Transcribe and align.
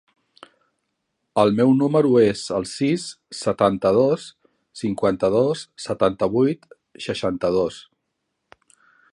El 1.41 1.51
meu 1.59 1.73
número 1.81 2.13
es 2.21 2.45
el 2.59 2.65
sis, 2.71 3.05
setanta-dos, 3.41 4.25
cinquanta-dos, 4.83 5.63
setanta-vuit, 5.89 6.69
seixanta-dos. 7.09 7.83